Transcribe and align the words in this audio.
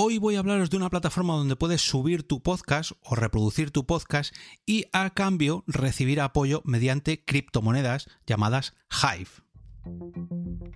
Hoy 0.00 0.18
voy 0.18 0.36
a 0.36 0.38
hablaros 0.38 0.70
de 0.70 0.76
una 0.76 0.90
plataforma 0.90 1.34
donde 1.34 1.56
puedes 1.56 1.80
subir 1.80 2.22
tu 2.22 2.40
podcast 2.40 2.92
o 3.02 3.16
reproducir 3.16 3.72
tu 3.72 3.84
podcast 3.84 4.32
y 4.64 4.84
a 4.92 5.10
cambio 5.10 5.64
recibir 5.66 6.20
apoyo 6.20 6.62
mediante 6.64 7.24
criptomonedas 7.24 8.08
llamadas 8.24 8.76
Hive. 8.92 9.28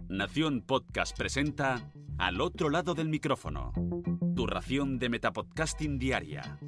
Nación 0.08 0.62
Podcast 0.66 1.16
presenta 1.16 1.93
Al 2.19 2.40
otro 2.40 2.69
lado 2.69 2.95
del 2.95 3.08
micrófono, 3.08 3.72
tu 4.35 4.48
ración 4.48 4.98
de 4.98 5.08
Metapodcasting 5.08 6.01
Diaria. 6.01 6.59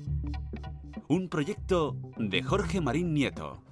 Un 1.08 1.28
proyecto 1.28 1.96
de 2.18 2.40
Jorge 2.44 2.80
Marín 2.80 3.14
Nieto. 3.14 3.64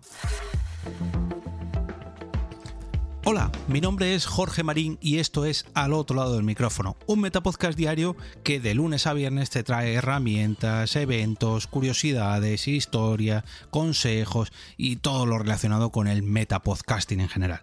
Hola, 3.25 3.52
mi 3.68 3.80
nombre 3.80 4.16
es 4.16 4.27
Jorge 4.27 4.64
Marín 4.64 4.98
y 5.00 5.18
esto 5.18 5.45
es 5.45 5.64
Al 5.75 5.93
otro 5.93 6.16
lado 6.16 6.34
del 6.34 6.43
micrófono, 6.43 6.96
un 7.07 7.21
metapodcast 7.21 7.79
diario 7.79 8.16
que 8.43 8.59
de 8.59 8.75
lunes 8.75 9.07
a 9.07 9.12
viernes 9.12 9.48
te 9.48 9.62
trae 9.62 9.95
herramientas, 9.95 10.96
eventos, 10.96 11.68
curiosidades, 11.68 12.67
historia, 12.67 13.45
consejos 13.71 14.53
y 14.76 14.96
todo 14.96 15.25
lo 15.26 15.39
relacionado 15.39 15.90
con 15.90 16.08
el 16.08 16.25
metapodcasting 16.25 17.21
en 17.21 17.29
general. 17.29 17.61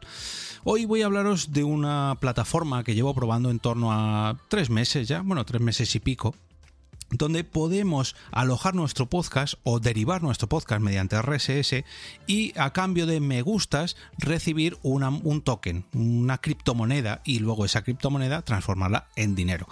Hoy 0.63 0.85
voy 0.85 1.01
a 1.01 1.07
hablaros 1.07 1.51
de 1.51 1.65
una 1.65 2.15
plataforma 2.21 2.85
que 2.85 2.95
llevo 2.95 3.13
probando 3.13 3.51
en 3.51 3.59
torno 3.59 3.91
a 3.91 4.37
tres 4.47 4.69
meses 4.69 5.09
ya, 5.09 5.19
bueno, 5.19 5.43
tres 5.43 5.61
meses 5.61 5.93
y 5.93 5.99
pico, 5.99 6.35
donde 7.11 7.43
podemos 7.43 8.15
alojar 8.31 8.75
nuestro 8.75 9.07
podcast 9.07 9.55
o 9.63 9.79
derivar 9.79 10.21
nuestro 10.21 10.47
podcast 10.47 10.81
mediante 10.81 11.21
RSS 11.21 11.83
y 12.27 12.57
a 12.57 12.71
cambio 12.71 13.05
de 13.05 13.19
me 13.19 13.41
gustas 13.41 13.95
recibir 14.17 14.77
un 14.83 15.41
token, 15.41 15.85
una 15.93 16.37
criptomoneda 16.37 17.21
y 17.23 17.39
luego 17.39 17.65
esa 17.65 17.83
criptomoneda 17.83 18.41
transformarla 18.41 19.07
en 19.15 19.35
dinero. 19.35 19.67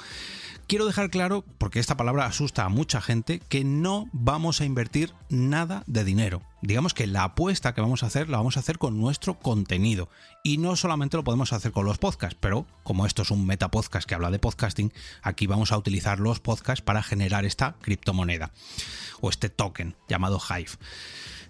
Quiero 0.67 0.85
dejar 0.85 1.09
claro, 1.09 1.45
porque 1.57 1.79
esta 1.79 1.95
palabra 1.95 2.25
asusta 2.25 2.65
a 2.65 2.69
mucha 2.69 2.99
gente, 2.99 3.39
que 3.47 3.63
no 3.63 4.09
vamos 4.11 4.59
a 4.59 4.65
invertir 4.65 5.13
nada 5.29 5.83
de 5.87 6.03
dinero. 6.03 6.41
Digamos 6.61 6.95
que 6.95 7.05
la 7.05 7.23
apuesta 7.23 7.73
que 7.73 7.81
vamos 7.81 8.01
a 8.01 8.07
hacer 8.07 8.29
la 8.29 8.37
vamos 8.37 8.57
a 8.57 8.61
hacer 8.61 8.79
con 8.79 8.99
nuestro 8.99 9.37
contenido. 9.37 10.09
Y 10.43 10.57
no 10.57 10.75
solamente 10.75 11.15
lo 11.15 11.23
podemos 11.23 11.53
hacer 11.53 11.71
con 11.71 11.85
los 11.85 11.99
podcasts, 11.99 12.37
pero 12.39 12.65
como 12.83 13.05
esto 13.05 13.21
es 13.21 13.31
un 13.31 13.45
metapodcast 13.45 14.07
que 14.07 14.15
habla 14.15 14.31
de 14.31 14.39
podcasting, 14.39 14.91
aquí 15.21 15.45
vamos 15.45 15.71
a 15.71 15.77
utilizar 15.77 16.19
los 16.19 16.39
podcasts 16.39 16.81
para 16.81 17.03
generar 17.03 17.45
esta 17.45 17.75
criptomoneda 17.81 18.51
o 19.21 19.29
este 19.29 19.49
token 19.49 19.95
llamado 20.07 20.39
Hive. 20.39 20.71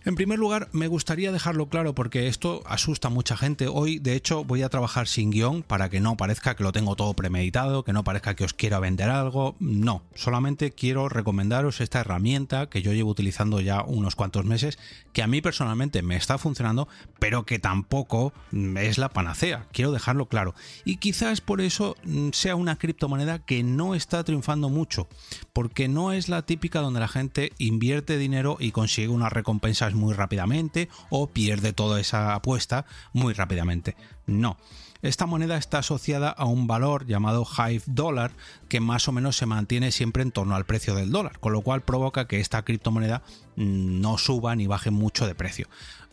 En 0.08 0.16
primer 0.16 0.39
lugar, 0.39 0.69
me 0.72 0.88
gustaría 0.88 1.33
dejarlo 1.33 1.67
claro 1.67 1.94
porque 1.94 2.30
esto 2.30 2.63
asusta 2.66 3.09
a 3.09 3.11
mucha 3.11 3.36
gente. 3.36 3.67
Hoy, 3.67 4.00
de 4.00 4.16
hecho, 4.16 4.45
voy 4.45 4.61
a 4.61 4.69
trabajar 4.69 5.05
sin 5.05 5.31
guion 5.31 5.64
para 5.64 5.89
que 5.89 5.99
no 5.99 6.16
parezca 6.16 6.55
que 6.55 6.64
lo 6.64 6.72
tengo 6.72 6.95
todo 6.95 7.14
premeditado, 7.14 7.83
que 7.83 7.91
no 7.91 8.05
parezca 8.05 8.33
que 8.33 8.45
os 8.45 8.53
quiero 8.53 8.80
vender 8.80 9.09
algo. 9.09 9.58
No, 9.59 10.03
solamente 10.16 10.72
quiero 10.72 11.09
recomendaros 11.09 11.81
esta 11.81 11.99
herramienta 11.99 12.69
que 12.69 12.81
yo 12.81 12.94
llevo 12.94 13.09
utilizando 13.09 13.59
ya 13.59 13.83
unos 13.83 14.16
cuantos 14.16 14.45
meses, 14.45 14.80
que 15.11 15.23
a 15.23 15.27
mí 15.27 15.41
personalmente 15.41 16.02
me 16.02 16.16
está 16.16 16.38
funcionando, 16.38 16.88
pero 17.19 17.45
que 17.45 17.59
tampoco 17.59 18.31
es 18.77 18.97
la 18.97 19.09
panacea. 19.09 19.67
Quiero 19.73 19.92
dejarlo 19.92 20.27
claro. 20.27 20.55
Y 20.86 20.97
quizás 20.97 21.42
por 21.42 21.59
eso 21.59 21.97
mm, 22.05 22.30
sea 22.31 22.55
una 22.55 22.77
criptomoneda 22.77 23.39
que 23.39 23.61
no 23.61 23.94
está 23.94 24.23
triunfando 24.23 24.69
mucho, 24.69 25.09
porque 25.52 25.89
no 25.89 26.14
es 26.14 26.30
la 26.30 26.44
típica 26.44 26.80
donde 26.80 27.02
la 27.02 27.09
gente 27.09 27.52
invierte 27.58 28.17
dinero 28.17 28.55
y 28.58 28.71
consigue 28.71 29.09
unas 29.09 29.33
recompensas 29.33 29.96
muy 29.97 30.13
rápidamente 30.13 30.89
o 31.09 31.27
pierde 31.27 31.73
toda 31.73 31.99
esa 31.99 32.33
apuesta 32.35 32.85
muy 33.13 33.33
rápidamente. 33.33 33.95
No. 34.25 34.57
Esta 35.03 35.27
moneda 35.27 35.57
está 35.57 35.79
asociada 35.79 36.29
a 36.29 36.45
un 36.45 36.65
valor 36.65 37.05
llamado 37.05 37.45
Hive 37.45 37.83
Dollar 37.85 38.31
que 38.67 38.79
más 38.79 39.07
o 39.07 39.11
menos 39.11 39.37
se 39.37 39.45
mantiene 39.45 39.91
siempre 39.91 40.23
en 40.23 40.31
torno 40.31 40.55
al 40.55 40.65
precio 40.65 40.95
del 40.95 41.11
dólar, 41.11 41.39
con 41.39 41.53
lo 41.53 41.61
cual 41.61 41.81
provoca 41.81 42.27
que 42.27 42.39
esta 42.39 42.63
criptomoneda 42.63 43.21
mm, 43.57 44.01
no 44.01 44.17
suba 44.17 44.55
ni 44.55 44.65
baje 44.65 44.89
mucho 44.89 45.27
de 45.27 45.35
precio 45.35 45.67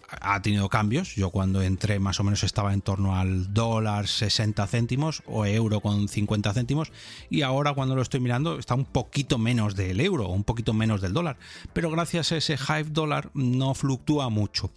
ha 0.08 0.40
tenido 0.42 0.68
cambios. 0.68 1.14
Yo 1.14 1.30
cuando 1.30 1.62
entré 1.62 1.98
más 1.98 2.20
o 2.20 2.24
menos 2.24 2.42
estaba 2.44 2.72
en 2.72 2.80
torno 2.80 3.16
al 3.16 3.52
dólar 3.52 4.08
60 4.08 4.66
céntimos 4.66 5.22
o 5.26 5.46
euro 5.46 5.80
con 5.80 6.08
50 6.08 6.52
céntimos 6.52 6.92
y 7.30 7.42
ahora 7.42 7.74
cuando 7.74 7.94
lo 7.94 8.02
estoy 8.02 8.20
mirando 8.20 8.58
está 8.58 8.74
un 8.74 8.84
poquito 8.84 9.38
menos 9.38 9.74
del 9.74 10.00
euro, 10.00 10.28
un 10.28 10.44
poquito 10.44 10.72
menos 10.72 11.00
del 11.00 11.12
dólar. 11.12 11.36
Pero 11.72 11.90
gracias 11.90 12.32
a 12.32 12.36
ese 12.36 12.54
Hive 12.54 12.90
dólar 12.90 13.30
no 13.34 13.74
fluctúa 13.74 14.28
mucho. 14.28 14.70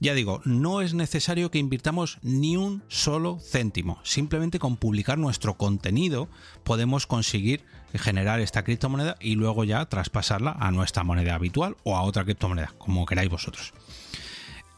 Ya 0.00 0.14
digo, 0.14 0.40
no 0.44 0.80
es 0.80 0.92
necesario 0.92 1.50
que 1.50 1.58
invirtamos 1.58 2.18
ni 2.22 2.56
un 2.56 2.82
solo 2.88 3.38
céntimo. 3.40 4.00
Simplemente 4.02 4.58
con 4.58 4.76
publicar 4.76 5.18
nuestro 5.18 5.54
contenido 5.54 6.28
podemos 6.64 7.06
conseguir 7.06 7.64
generar 7.94 8.40
esta 8.40 8.64
criptomoneda 8.64 9.16
y 9.20 9.36
luego 9.36 9.64
ya 9.64 9.86
traspasarla 9.86 10.56
a 10.58 10.72
nuestra 10.72 11.04
moneda 11.04 11.36
habitual 11.36 11.76
o 11.84 11.96
a 11.96 12.02
otra 12.02 12.24
criptomoneda, 12.24 12.74
como 12.78 13.06
queráis 13.06 13.30
vosotros. 13.30 13.72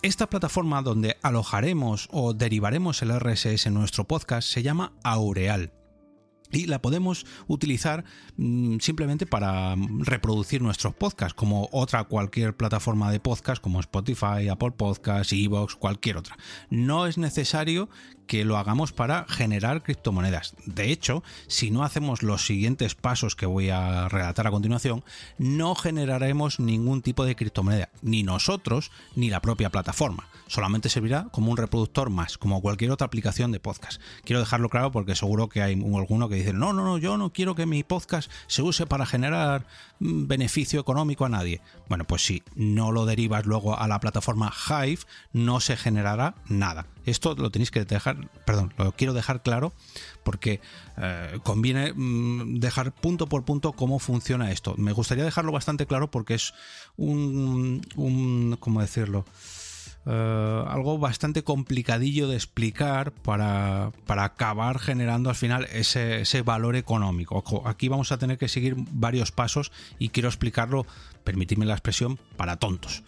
Esta 0.03 0.29
plataforma 0.29 0.83
donde 0.83 1.17
alojaremos 1.23 2.09
o 2.13 2.35
derivaremos 2.35 3.03
el 3.03 3.19
RSS 3.19 3.67
en 3.67 3.75
nuestro 3.75 4.05
podcast 4.05 4.49
se 4.49 4.63
llama 4.63 4.93
Aureal 5.03 5.73
y 6.53 6.67
la 6.67 6.81
podemos 6.81 7.27
utilizar 7.47 8.05
mm, 8.37 8.79
simplemente 8.79 9.27
para 9.27 9.75
reproducir 10.01 10.63
nuestros 10.63 10.95
podcasts, 10.95 11.35
como 11.35 11.69
otra 11.73 12.05
cualquier 12.05 12.57
plataforma 12.57 13.11
de 13.11 13.21
podcast, 13.21 13.61
como 13.61 13.81
Spotify, 13.81 14.49
Apple 14.51 14.73
Podcasts, 14.73 15.33
Evox, 15.33 15.75
cualquier 15.77 16.19
otra. 16.19 16.37
No 16.71 17.07
es 17.07 17.19
necesario 17.19 17.89
que 18.27 18.45
lo 18.45 18.57
hagamos 18.57 18.93
para 18.93 19.25
generar 19.29 19.83
criptomonedas. 19.83 20.55
De 20.67 20.91
hecho, 20.91 21.23
si 21.47 21.71
no 21.71 21.85
hacemos 21.85 22.23
los 22.23 22.47
siguientes 22.47 22.95
pasos 22.95 23.37
que 23.37 23.47
voy 23.47 23.71
a 23.71 24.09
relatar 24.09 24.47
a 24.47 24.51
continuación, 24.51 25.05
no 25.39 25.75
generaremos 25.75 26.61
ningún 26.61 27.03
tipo 27.03 27.25
de 27.25 27.37
criptomoneda, 27.37 27.89
ni 28.03 28.23
nosotros 28.23 28.91
ni 29.15 29.31
la 29.31 29.41
propia 29.41 29.71
plataforma. 29.71 30.29
Solamente 30.49 30.89
servirá 30.89 31.27
como 31.33 31.51
un 31.51 31.57
reproductor 31.57 32.09
más, 32.11 32.39
como 32.39 32.61
cualquier 32.61 32.93
otra 32.93 33.07
aplicación 33.07 33.51
de 33.51 33.61
podcast. 33.61 34.01
Quiero 34.25 34.41
dejarlo 34.41 34.69
claro 34.69 34.93
porque 34.93 35.17
seguro 35.17 35.49
que 35.49 35.63
hay 35.63 35.73
alguno 35.73 36.29
que 36.29 36.37
dice, 36.37 36.53
no, 36.53 36.73
no, 36.73 36.85
no, 36.85 36.99
yo 36.99 37.17
no 37.17 37.33
quiero 37.33 37.55
que 37.55 37.67
mi 37.67 37.83
podcast 37.83 38.31
se 38.47 38.63
use 38.63 38.87
para 38.87 39.07
generar 39.07 39.67
mm, 39.99 40.27
beneficio 40.29 40.81
económico 40.81 41.25
a 41.25 41.29
nadie. 41.29 41.61
Bueno, 41.89 42.05
pues 42.05 42.25
si 42.25 42.43
no 42.55 42.93
lo 42.93 43.07
derivas 43.07 43.47
luego 43.47 43.79
a 43.79 43.89
la 43.89 43.99
plataforma 43.99 44.53
Hive, 44.69 45.01
no 45.33 45.61
se 45.61 45.77
generará 45.77 46.37
nada. 46.49 46.87
Esto 47.07 47.35
lo 47.37 47.51
tenéis 47.51 47.71
que 47.71 47.85
dejar, 47.85 48.29
perdón, 48.45 48.75
lo 48.77 48.93
quiero 48.93 49.15
dejar 49.15 49.43
claro 49.43 49.73
porque 50.25 50.61
eh, 50.99 51.39
conviene 51.45 51.93
mm, 51.95 52.59
dejar 52.59 52.93
punto 52.93 53.29
por 53.29 53.45
punto 53.45 53.73
cómo 53.73 54.01
funciona 54.01 54.51
esto. 54.51 54.75
Me 54.77 54.93
gustaría 54.93 55.25
dejarlo 55.25 55.53
bastante 55.53 55.87
claro 55.87 56.11
porque 56.11 56.35
es 56.35 56.53
un, 56.97 57.81
¿cómo 58.59 58.81
decirlo? 58.81 59.25
Eh, 60.05 60.65
algo 60.69 60.99
bastante 60.99 61.43
complicadillo 61.43 62.29
de 62.29 62.37
explicar 62.37 63.13
para, 63.13 63.93
acabar 64.09 64.79
generando 64.79 65.31
al 65.31 65.37
final 65.37 65.69
ese, 65.73 66.21
ese, 66.21 66.43
valor 66.43 66.77
económico. 66.77 67.43
aquí 67.67 67.89
vamos 67.89 68.13
a 68.13 68.19
tener 68.19 68.39
que 68.39 68.49
seguir 68.49 68.77
varios 68.93 69.33
pasos 69.33 69.73
y 69.99 70.11
quiero 70.11 70.29
explicarlo, 70.29 70.87
permitidme 71.25 71.67
la 71.67 71.75
expresión, 71.75 72.19
para 72.37 72.57
tontos. 72.57 73.03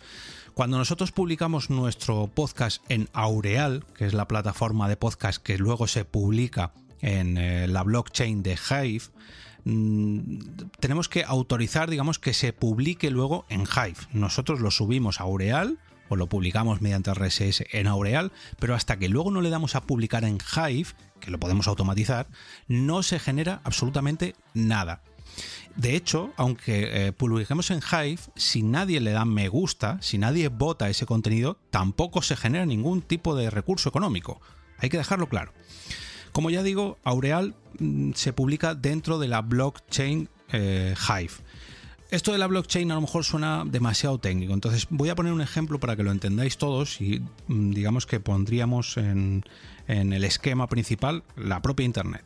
Cuando 0.58 0.76
nosotros 0.76 1.12
publicamos 1.12 1.70
nuestro 1.70 2.26
podcast 2.26 2.82
en 2.88 3.08
Aureal, 3.12 3.84
que 3.94 4.06
es 4.06 4.12
la 4.12 4.26
plataforma 4.26 4.88
de 4.88 4.96
podcast 4.96 5.40
que 5.40 5.56
luego 5.56 5.86
se 5.86 6.04
publica 6.04 6.72
en 7.00 7.38
eh, 7.38 7.68
la 7.68 7.84
blockchain 7.84 8.42
de 8.42 8.58
Hive, 8.68 9.04
mm, 9.62 10.38
tenemos 10.80 11.08
que 11.08 11.22
autorizar, 11.22 11.88
digamos, 11.88 12.18
que 12.18 12.34
se 12.34 12.52
publique 12.52 13.12
luego 13.12 13.44
en 13.48 13.60
Hive. 13.60 14.08
Nosotros 14.12 14.58
lo 14.58 14.72
subimos 14.72 15.20
a 15.20 15.24
Aureal 15.24 15.78
o 16.08 16.16
lo 16.16 16.26
publicamos 16.26 16.80
mediante 16.80 17.14
RSS 17.14 17.64
en 17.70 17.86
Aureal, 17.86 18.32
pero 18.58 18.74
hasta 18.74 18.98
que 18.98 19.08
luego 19.08 19.30
no 19.30 19.42
le 19.42 19.50
damos 19.50 19.76
a 19.76 19.82
publicar 19.82 20.24
en 20.24 20.38
Hive, 20.38 20.88
que 21.20 21.30
lo 21.30 21.38
podemos 21.38 21.68
automatizar, 21.68 22.26
no 22.66 23.04
se 23.04 23.20
genera 23.20 23.60
absolutamente 23.62 24.34
nada. 24.54 25.02
De 25.78 25.94
hecho, 25.94 26.32
aunque 26.36 27.06
eh, 27.06 27.12
publiquemos 27.12 27.70
en 27.70 27.78
Hive, 27.78 28.18
si 28.34 28.64
nadie 28.64 29.00
le 29.00 29.12
da 29.12 29.24
me 29.24 29.48
gusta, 29.48 30.02
si 30.02 30.18
nadie 30.18 30.48
vota 30.48 30.90
ese 30.90 31.06
contenido, 31.06 31.56
tampoco 31.70 32.20
se 32.20 32.36
genera 32.36 32.66
ningún 32.66 33.00
tipo 33.00 33.36
de 33.36 33.48
recurso 33.48 33.88
económico. 33.88 34.40
Hay 34.78 34.88
que 34.88 34.96
dejarlo 34.96 35.28
claro. 35.28 35.52
Como 36.32 36.50
ya 36.50 36.64
digo, 36.64 36.98
Aureal 37.04 37.54
mm, 37.78 38.10
se 38.14 38.32
publica 38.32 38.74
dentro 38.74 39.20
de 39.20 39.28
la 39.28 39.40
blockchain 39.40 40.28
eh, 40.50 40.96
Hive. 41.08 41.34
Esto 42.10 42.32
de 42.32 42.38
la 42.38 42.48
blockchain 42.48 42.90
a 42.90 42.96
lo 42.96 43.02
mejor 43.02 43.24
suena 43.24 43.62
demasiado 43.64 44.18
técnico, 44.18 44.54
entonces 44.54 44.88
voy 44.90 45.10
a 45.10 45.14
poner 45.14 45.32
un 45.32 45.42
ejemplo 45.42 45.78
para 45.78 45.94
que 45.94 46.02
lo 46.02 46.10
entendáis 46.10 46.58
todos 46.58 47.00
y 47.00 47.22
mm, 47.46 47.70
digamos 47.70 48.04
que 48.04 48.18
pondríamos 48.18 48.96
en 48.96 49.44
el 49.86 50.24
esquema 50.24 50.66
principal 50.66 51.22
la 51.36 51.62
propia 51.62 51.86
Internet. 51.86 52.24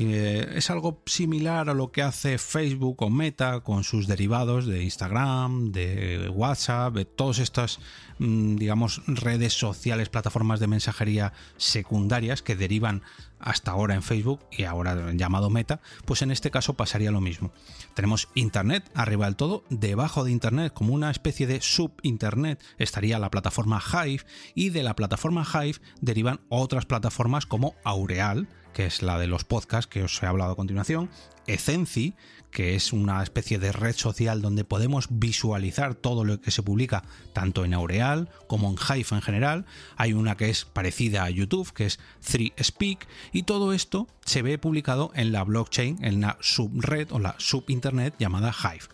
Eh, 0.00 0.52
es 0.54 0.70
algo 0.70 1.02
similar 1.06 1.68
a 1.68 1.74
lo 1.74 1.90
que 1.90 2.02
hace 2.02 2.38
Facebook 2.38 3.02
o 3.02 3.10
Meta 3.10 3.60
con 3.60 3.82
sus 3.82 4.06
derivados 4.06 4.64
de 4.64 4.84
Instagram, 4.84 5.72
de 5.72 6.28
WhatsApp, 6.28 6.94
de 6.94 7.04
todas 7.04 7.40
estas, 7.40 7.80
mm, 8.20 8.56
digamos, 8.56 9.02
redes 9.08 9.54
sociales, 9.54 10.08
plataformas 10.08 10.60
de 10.60 10.68
mensajería 10.68 11.32
secundarias 11.56 12.42
que 12.42 12.54
derivan 12.54 13.02
hasta 13.40 13.70
ahora 13.70 13.94
en 13.94 14.02
Facebook 14.02 14.40
y 14.50 14.64
ahora 14.64 15.12
llamado 15.12 15.50
Meta, 15.50 15.80
pues 16.04 16.22
en 16.22 16.30
este 16.30 16.50
caso 16.50 16.74
pasaría 16.74 17.10
lo 17.10 17.20
mismo. 17.20 17.52
Tenemos 17.94 18.28
Internet 18.34 18.90
arriba 18.94 19.26
del 19.26 19.36
todo, 19.36 19.64
debajo 19.70 20.24
de 20.24 20.30
Internet, 20.30 20.72
como 20.72 20.94
una 20.94 21.10
especie 21.10 21.46
de 21.46 21.60
sub-Internet, 21.60 22.62
estaría 22.78 23.18
la 23.18 23.30
plataforma 23.30 23.82
Hive 23.82 24.24
y 24.54 24.70
de 24.70 24.82
la 24.82 24.96
plataforma 24.96 25.46
Hive 25.46 25.78
derivan 26.00 26.40
otras 26.48 26.86
plataformas 26.86 27.46
como 27.46 27.74
Aureal, 27.84 28.48
que 28.72 28.86
es 28.86 29.02
la 29.02 29.18
de 29.18 29.26
los 29.26 29.44
podcasts 29.44 29.88
que 29.88 30.04
os 30.04 30.22
he 30.22 30.26
hablado 30.26 30.52
a 30.52 30.56
continuación, 30.56 31.10
Ecenci, 31.48 32.14
que 32.50 32.74
es 32.74 32.92
una 32.92 33.22
especie 33.22 33.58
de 33.58 33.72
red 33.72 33.94
social 33.94 34.40
donde 34.40 34.64
podemos 34.64 35.08
visualizar 35.10 35.94
todo 35.94 36.24
lo 36.24 36.40
que 36.40 36.50
se 36.50 36.62
publica 36.62 37.04
tanto 37.32 37.64
en 37.64 37.74
Aureal 37.74 38.30
como 38.46 38.70
en 38.70 38.76
Hive 38.76 39.08
en 39.16 39.22
general. 39.22 39.66
Hay 39.96 40.12
una 40.12 40.36
que 40.36 40.50
es 40.50 40.64
parecida 40.64 41.24
a 41.24 41.30
YouTube, 41.30 41.72
que 41.72 41.86
es 41.86 41.98
3Speak, 42.24 43.06
y 43.32 43.42
todo 43.42 43.72
esto 43.72 44.06
se 44.24 44.42
ve 44.42 44.58
publicado 44.58 45.10
en 45.14 45.32
la 45.32 45.44
blockchain, 45.44 46.04
en 46.04 46.20
la 46.20 46.38
subred 46.40 47.10
o 47.10 47.18
la 47.18 47.34
subinternet 47.38 48.14
llamada 48.18 48.52
Hive. 48.52 48.86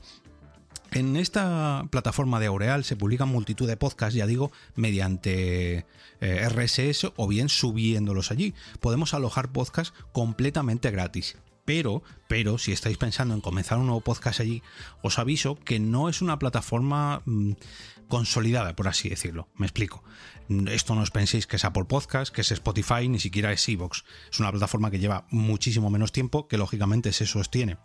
En 0.94 1.16
esta 1.16 1.88
plataforma 1.90 2.38
de 2.38 2.46
Aureal 2.46 2.84
se 2.84 2.94
publican 2.94 3.28
multitud 3.28 3.66
de 3.66 3.76
podcasts, 3.76 4.14
ya 4.14 4.28
digo, 4.28 4.52
mediante 4.76 5.86
eh, 6.20 6.48
RSS 6.48 7.12
o 7.16 7.26
bien 7.26 7.48
subiéndolos 7.48 8.30
allí. 8.30 8.54
Podemos 8.78 9.12
alojar 9.12 9.50
podcasts 9.50 9.92
completamente 10.12 10.92
gratis. 10.92 11.36
Pero, 11.64 12.02
pero, 12.28 12.58
si 12.58 12.72
estáis 12.72 12.98
pensando 12.98 13.34
en 13.34 13.40
comenzar 13.40 13.78
un 13.78 13.86
nuevo 13.86 14.02
podcast 14.02 14.40
allí, 14.40 14.62
os 15.02 15.18
aviso 15.18 15.56
que 15.56 15.78
no 15.78 16.08
es 16.08 16.20
una 16.20 16.38
plataforma 16.38 17.22
mm, 17.24 17.52
consolidada, 18.08 18.76
por 18.76 18.88
así 18.88 19.08
decirlo. 19.08 19.48
Me 19.56 19.66
explico. 19.66 20.04
Esto 20.68 20.94
no 20.94 21.00
os 21.00 21.10
penséis 21.10 21.46
que 21.46 21.56
es 21.56 21.64
Apple 21.64 21.86
Podcast, 21.86 22.34
que 22.34 22.42
es 22.42 22.52
Spotify, 22.52 23.08
ni 23.08 23.18
siquiera 23.18 23.52
es 23.52 23.66
Evox. 23.68 24.04
Es 24.30 24.40
una 24.40 24.50
plataforma 24.50 24.90
que 24.90 24.98
lleva 24.98 25.26
muchísimo 25.30 25.88
menos 25.88 26.12
tiempo, 26.12 26.48
que 26.48 26.58
lógicamente 26.58 27.12
se 27.12 27.26
sostiene 27.26 27.78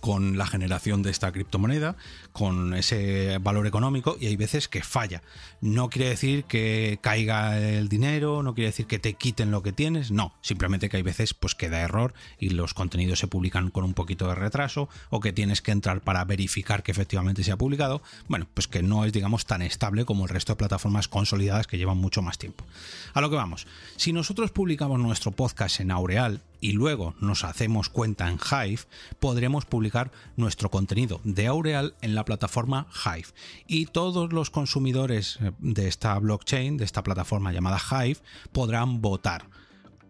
con 0.00 0.38
la 0.38 0.46
generación 0.46 1.02
de 1.02 1.10
esta 1.10 1.32
criptomoneda, 1.32 1.96
con 2.32 2.74
ese 2.74 3.38
valor 3.38 3.66
económico 3.66 4.16
y 4.20 4.26
hay 4.26 4.36
veces 4.36 4.68
que 4.68 4.82
falla. 4.82 5.22
No 5.60 5.90
quiere 5.90 6.08
decir 6.08 6.44
que 6.44 6.98
caiga 7.02 7.58
el 7.58 7.88
dinero, 7.88 8.42
no 8.42 8.54
quiere 8.54 8.68
decir 8.68 8.86
que 8.86 8.98
te 8.98 9.14
quiten 9.14 9.50
lo 9.50 9.62
que 9.62 9.72
tienes, 9.72 10.10
no, 10.10 10.34
simplemente 10.40 10.88
que 10.88 10.96
hay 10.96 11.02
veces 11.02 11.34
pues 11.34 11.54
que 11.54 11.68
da 11.68 11.80
error 11.80 12.14
y 12.38 12.50
los 12.50 12.74
contenidos 12.74 13.18
se 13.18 13.26
publican 13.26 13.70
con 13.70 13.84
un 13.84 13.94
poquito 13.94 14.28
de 14.28 14.34
retraso 14.34 14.88
o 15.10 15.20
que 15.20 15.32
tienes 15.32 15.60
que 15.62 15.72
entrar 15.72 16.00
para 16.00 16.24
verificar 16.24 16.82
que 16.82 16.92
efectivamente 16.92 17.44
se 17.44 17.52
ha 17.52 17.56
publicado, 17.56 18.02
bueno, 18.28 18.46
pues 18.54 18.68
que 18.68 18.82
no 18.82 19.04
es 19.04 19.12
digamos 19.12 19.46
tan 19.46 19.62
estable 19.62 20.04
como 20.04 20.24
el 20.24 20.30
resto 20.30 20.52
de 20.52 20.58
plataformas 20.58 21.08
consolidadas 21.08 21.66
que 21.66 21.78
llevan 21.78 21.98
mucho 21.98 22.22
más 22.22 22.38
tiempo. 22.38 22.64
A 23.12 23.20
lo 23.20 23.30
que 23.30 23.36
vamos, 23.36 23.66
si 23.96 24.12
nosotros 24.12 24.50
publicamos 24.50 24.98
nuestro 24.98 25.32
podcast 25.32 25.80
en 25.80 25.90
Aureal 25.90 26.40
y 26.60 26.72
luego 26.72 27.14
nos 27.20 27.44
hacemos 27.44 27.88
cuenta 27.88 28.28
en 28.28 28.38
Hive, 28.38 28.82
podremos 29.18 29.64
publicar 29.64 30.10
nuestro 30.36 30.70
contenido 30.70 31.20
de 31.24 31.46
Aureal 31.46 31.94
en 32.02 32.14
la 32.14 32.24
plataforma 32.24 32.86
Hive. 33.04 33.28
Y 33.66 33.86
todos 33.86 34.32
los 34.32 34.50
consumidores 34.50 35.38
eh, 35.40 35.52
de 35.58 35.88
esta 35.88 36.18
blockchain, 36.18 36.76
de 36.76 36.84
esta 36.84 37.02
plataforma 37.02 37.52
llamada 37.52 37.78
Hive, 37.78 38.18
podrán 38.52 39.00
votar. 39.00 39.44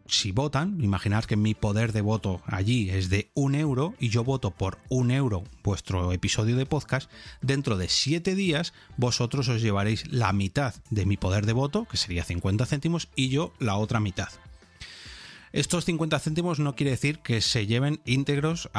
Si 0.07 0.33
votan, 0.33 0.83
imaginar 0.83 1.29
que 1.29 1.37
mi 1.37 1.55
poder 1.55 1.93
de 1.93 2.01
voto 2.01 2.43
allí 2.45 2.91
es 2.91 3.11
de 3.11 3.31
un 3.35 3.55
euro 3.55 3.95
y 4.01 4.09
yo 4.09 4.25
voto 4.25 4.51
por 4.51 4.79
un 4.89 5.13
euro 5.13 5.45
vuestro 5.63 6.13
episodio 6.13 6.57
de 6.57 6.67
podcast, 6.67 7.09
dentro 7.43 7.77
de 7.77 7.89
siete 7.89 8.35
días 8.35 8.73
vosotros 8.97 9.49
os 9.49 9.63
llevaréis 9.63 10.11
la 10.11 10.33
mitad 10.33 10.75
de 10.91 11.07
mi 11.07 11.17
poder 11.17 11.47
de 11.47 11.53
voto, 11.53 11.87
que 11.89 11.97
sería 11.97 12.25
50 12.25 12.67
céntimos, 12.67 13.09
y 13.15 13.29
yo 13.29 13.53
la 13.61 13.77
otra 13.77 14.01
mitad. 14.01 14.31
Estos 15.53 15.85
50 15.85 16.19
céntimos 16.21 16.61
no 16.61 16.77
quiere 16.77 16.93
decir 16.93 17.19
que 17.19 17.41
se 17.41 17.67
lleven 17.67 18.01
íntegros 18.05 18.71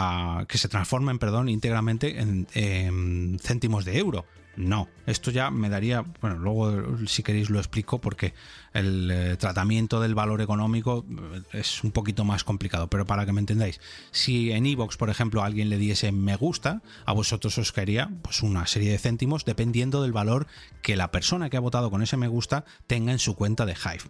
que 0.48 0.58
se 0.58 0.70
transformen, 0.70 1.20
perdón, 1.20 1.50
íntegramente 1.50 2.20
en, 2.20 3.40
céntimos 3.42 3.84
de 3.84 3.98
euro. 3.98 4.26
No, 4.58 4.90
esto 5.06 5.32
ya 5.32 5.50
me 5.50 5.70
daría, 5.70 6.04
bueno, 6.20 6.38
luego 6.38 6.98
si 7.08 7.24
queréis 7.24 7.50
lo 7.50 7.58
explico 7.60 8.02
porque 8.02 8.34
el 8.74 9.10
eh, 9.10 9.38
tratamiento 9.38 10.02
del 10.02 10.14
valor 10.14 10.42
económico 10.42 11.06
eh, 11.10 11.60
es 11.60 11.86
un 11.86 11.92
poquito 11.92 12.26
más 12.26 12.44
complicado, 12.44 12.90
pero 12.90 13.06
para 13.06 13.26
que 13.26 13.32
me 13.32 13.40
entendáis, 13.40 13.80
si 14.12 14.52
en 14.52 14.66
iVoox, 14.66 14.98
por 14.98 15.10
ejemplo, 15.10 15.42
alguien 15.42 15.70
le 15.70 15.78
diese 15.78 16.12
me 16.12 16.36
gusta, 16.36 16.82
a 17.06 17.14
vosotros 17.14 17.58
os 17.58 17.72
caería 17.72 18.12
pues 18.22 18.44
una 18.44 18.68
serie 18.68 18.92
de 18.92 19.00
céntimos 19.00 19.46
dependiendo 19.46 20.02
del 20.02 20.12
valor 20.12 20.48
que 20.82 20.98
la 20.98 21.12
persona 21.12 21.50
que 21.50 21.56
ha 21.56 21.62
votado 21.62 21.90
con 21.90 22.04
ese 22.04 22.18
me 22.18 22.28
gusta 22.28 22.66
tenga 22.88 23.14
en 23.14 23.20
su 23.20 23.36
cuenta 23.36 23.66
de 23.66 23.74
Hive. 23.74 24.04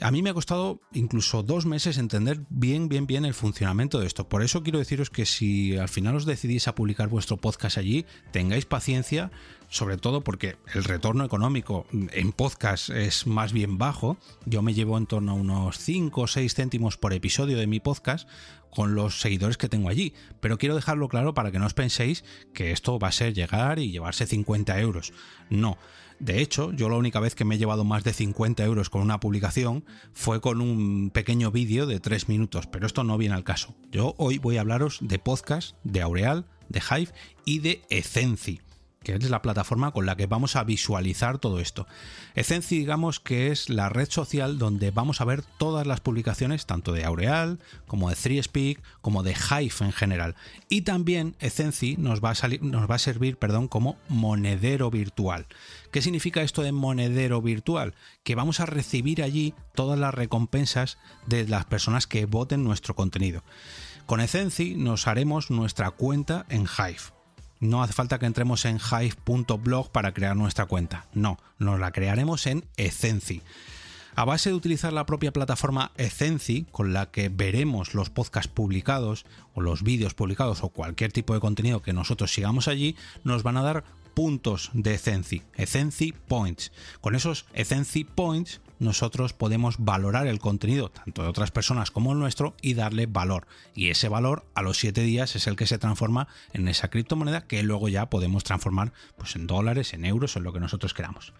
A 0.00 0.10
mí 0.10 0.20
me 0.20 0.30
ha 0.30 0.34
costado 0.34 0.80
incluso 0.92 1.42
dos 1.42 1.64
meses 1.64 1.96
entender 1.96 2.40
bien, 2.48 2.88
bien, 2.88 3.06
bien 3.06 3.24
el 3.24 3.34
funcionamiento 3.34 4.00
de 4.00 4.06
esto. 4.06 4.28
Por 4.28 4.42
eso 4.42 4.62
quiero 4.62 4.78
deciros 4.78 5.10
que 5.10 5.26
si 5.26 5.76
al 5.76 5.88
final 5.88 6.16
os 6.16 6.26
decidís 6.26 6.68
a 6.68 6.74
publicar 6.74 7.08
vuestro 7.08 7.36
podcast 7.36 7.78
allí, 7.78 8.04
tengáis 8.32 8.66
paciencia, 8.66 9.30
sobre 9.68 9.96
todo 9.96 10.22
porque 10.22 10.56
el 10.74 10.84
retorno 10.84 11.24
económico 11.24 11.86
en 11.92 12.32
podcast 12.32 12.90
es 12.90 13.26
más 13.26 13.52
bien 13.52 13.78
bajo. 13.78 14.18
Yo 14.44 14.60
me 14.60 14.74
llevo 14.74 14.98
en 14.98 15.06
torno 15.06 15.32
a 15.32 15.36
unos 15.36 15.78
5 15.78 16.20
o 16.20 16.26
6 16.26 16.54
céntimos 16.54 16.96
por 16.96 17.12
episodio 17.12 17.56
de 17.56 17.66
mi 17.66 17.80
podcast 17.80 18.28
con 18.70 18.94
los 18.94 19.20
seguidores 19.20 19.56
que 19.56 19.68
tengo 19.68 19.88
allí. 19.88 20.12
Pero 20.40 20.58
quiero 20.58 20.74
dejarlo 20.74 21.08
claro 21.08 21.32
para 21.32 21.50
que 21.50 21.58
no 21.58 21.66
os 21.66 21.74
penséis 21.74 22.24
que 22.52 22.72
esto 22.72 22.98
va 22.98 23.08
a 23.08 23.12
ser 23.12 23.32
llegar 23.34 23.78
y 23.78 23.90
llevarse 23.90 24.26
50 24.26 24.78
euros. 24.80 25.12
No. 25.48 25.78
De 26.18 26.40
hecho, 26.40 26.72
yo 26.72 26.88
la 26.88 26.96
única 26.96 27.20
vez 27.20 27.34
que 27.34 27.44
me 27.44 27.54
he 27.54 27.58
llevado 27.58 27.84
más 27.84 28.04
de 28.04 28.12
50 28.12 28.64
euros 28.64 28.90
con 28.90 29.02
una 29.02 29.20
publicación 29.20 29.84
fue 30.12 30.40
con 30.40 30.60
un 30.60 31.10
pequeño 31.10 31.50
vídeo 31.50 31.86
de 31.86 32.00
3 32.00 32.28
minutos, 32.28 32.66
pero 32.66 32.86
esto 32.86 33.04
no 33.04 33.18
viene 33.18 33.34
al 33.34 33.44
caso. 33.44 33.74
Yo 33.90 34.14
hoy 34.16 34.38
voy 34.38 34.56
a 34.56 34.62
hablaros 34.62 34.98
de 35.00 35.18
podcast, 35.18 35.76
de 35.84 36.02
Aureal, 36.02 36.46
de 36.68 36.80
Hive 36.80 37.12
y 37.44 37.58
de 37.60 37.82
Ecenci 37.90 38.60
que 39.06 39.14
es 39.14 39.30
la 39.30 39.40
plataforma 39.40 39.92
con 39.92 40.04
la 40.04 40.16
que 40.16 40.26
vamos 40.26 40.56
a 40.56 40.64
visualizar 40.64 41.38
todo 41.38 41.60
esto. 41.60 41.86
Ecenci, 42.34 42.78
digamos 42.78 43.20
que 43.20 43.52
es 43.52 43.68
la 43.68 43.88
red 43.88 44.10
social 44.10 44.58
donde 44.58 44.90
vamos 44.90 45.20
a 45.20 45.24
ver 45.24 45.44
todas 45.58 45.86
las 45.86 46.00
publicaciones, 46.00 46.66
tanto 46.66 46.90
de 46.90 47.04
Aureal, 47.04 47.60
como 47.86 48.10
de 48.10 48.16
3Speak, 48.16 48.80
como 49.02 49.22
de 49.22 49.32
Hive 49.32 49.74
en 49.78 49.92
general. 49.92 50.34
Y 50.68 50.80
también 50.82 51.36
Ecenci 51.38 51.96
nos 51.96 52.20
va 52.20 52.30
a, 52.30 52.34
salir, 52.34 52.64
nos 52.64 52.90
va 52.90 52.96
a 52.96 52.98
servir 52.98 53.36
perdón, 53.36 53.68
como 53.68 53.96
monedero 54.08 54.90
virtual. 54.90 55.46
¿Qué 55.92 56.02
significa 56.02 56.42
esto 56.42 56.62
de 56.62 56.72
monedero 56.72 57.40
virtual? 57.40 57.94
Que 58.24 58.34
vamos 58.34 58.58
a 58.58 58.66
recibir 58.66 59.22
allí 59.22 59.54
todas 59.76 60.00
las 60.00 60.14
recompensas 60.14 60.98
de 61.26 61.46
las 61.46 61.64
personas 61.64 62.08
que 62.08 62.26
voten 62.26 62.64
nuestro 62.64 62.96
contenido. 62.96 63.44
Con 64.06 64.20
Ecenci 64.20 64.74
nos 64.74 65.06
haremos 65.06 65.52
nuestra 65.52 65.92
cuenta 65.92 66.44
en 66.48 66.62
Hive 66.62 67.15
no 67.60 67.82
hace 67.82 67.92
falta 67.92 68.18
que 68.18 68.26
entremos 68.26 68.64
en 68.64 68.78
hive.blog 68.78 69.90
para 69.90 70.12
crear 70.12 70.36
nuestra 70.36 70.66
cuenta. 70.66 71.06
No, 71.14 71.38
nos 71.58 71.78
la 71.80 71.92
crearemos 71.92 72.46
en 72.46 72.64
Ecenci. 72.76 73.42
A 74.14 74.24
base 74.24 74.48
de 74.48 74.56
utilizar 74.56 74.94
la 74.94 75.04
propia 75.04 75.32
plataforma 75.32 75.92
Ecenci, 75.96 76.66
con 76.72 76.94
la 76.94 77.10
que 77.10 77.28
veremos 77.28 77.92
los 77.92 78.08
podcasts 78.08 78.50
publicados 78.50 79.26
o 79.52 79.60
los 79.60 79.82
vídeos 79.82 80.14
publicados 80.14 80.64
o 80.64 80.70
cualquier 80.70 81.12
tipo 81.12 81.34
de 81.34 81.40
contenido 81.40 81.82
que 81.82 81.92
nosotros 81.92 82.32
sigamos 82.32 82.66
allí, 82.66 82.96
nos 83.24 83.42
van 83.42 83.58
a 83.58 83.62
dar 83.62 83.84
puntos 84.14 84.70
de 84.72 84.94
Ecenci, 84.94 85.42
Ecenci 85.54 86.12
Points. 86.12 86.72
Con 87.02 87.14
esos 87.14 87.44
Ecenci 87.52 88.04
Points 88.04 88.62
nosotros 88.78 89.32
podemos 89.32 89.76
valorar 89.78 90.26
el 90.26 90.38
contenido 90.38 90.90
tanto 90.90 91.22
de 91.22 91.28
otras 91.28 91.50
personas 91.50 91.90
como 91.90 92.12
el 92.12 92.18
nuestro 92.18 92.54
y 92.60 92.74
darle 92.74 93.06
valor. 93.06 93.46
Y 93.74 93.90
ese 93.90 94.08
valor 94.08 94.44
a 94.54 94.62
los 94.62 94.78
7 94.78 95.02
días 95.02 95.36
es 95.36 95.46
el 95.46 95.56
que 95.56 95.66
se 95.66 95.78
transforma 95.78 96.28
en 96.52 96.68
esa 96.68 96.88
criptomoneda 96.88 97.46
que 97.46 97.62
luego 97.62 97.88
ya 97.88 98.10
podemos 98.10 98.44
transformar 98.44 98.92
pues, 99.16 99.36
en 99.36 99.46
dólares, 99.46 99.94
en 99.94 100.04
euros, 100.04 100.36
en 100.36 100.44
lo 100.44 100.52
que 100.52 100.60
nosotros 100.60 100.94
queramos. 100.94 101.32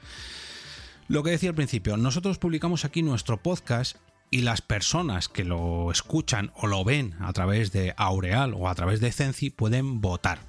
Lo 1.09 1.23
que 1.23 1.31
decía 1.31 1.50
al 1.50 1.55
principio, 1.55 1.97
nosotros 1.97 2.38
publicamos 2.38 2.85
aquí 2.85 3.02
nuestro 3.02 3.43
podcast 3.43 3.97
y 4.31 4.43
las 4.43 4.61
personas 4.61 5.28
que 5.28 5.45
lo 5.45 5.90
escuchan 5.93 6.50
o 6.57 6.66
lo 6.66 6.85
ven 6.85 7.14
a 7.21 7.33
través 7.33 7.71
de 7.71 7.95
Aureal 7.97 8.55
o 8.55 8.69
a 8.69 8.75
través 8.75 9.00
de 9.00 9.12
Cenci 9.12 9.50
pueden 9.50 10.00
votar. 10.00 10.40